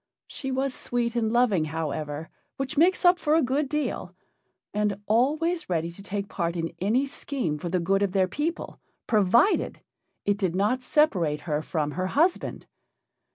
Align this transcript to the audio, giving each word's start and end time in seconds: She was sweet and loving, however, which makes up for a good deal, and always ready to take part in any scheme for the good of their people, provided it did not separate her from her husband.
She 0.25 0.49
was 0.51 0.73
sweet 0.73 1.15
and 1.15 1.31
loving, 1.31 1.65
however, 1.65 2.31
which 2.57 2.75
makes 2.75 3.05
up 3.05 3.19
for 3.19 3.35
a 3.35 3.43
good 3.43 3.69
deal, 3.69 4.15
and 4.73 4.99
always 5.05 5.69
ready 5.69 5.91
to 5.91 6.01
take 6.01 6.27
part 6.27 6.55
in 6.55 6.73
any 6.79 7.05
scheme 7.05 7.59
for 7.59 7.69
the 7.69 7.79
good 7.79 8.01
of 8.01 8.11
their 8.11 8.27
people, 8.27 8.79
provided 9.05 9.81
it 10.25 10.39
did 10.39 10.55
not 10.55 10.81
separate 10.81 11.41
her 11.41 11.61
from 11.61 11.91
her 11.91 12.07
husband. 12.07 12.65